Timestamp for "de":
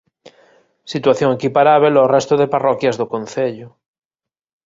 2.37-2.51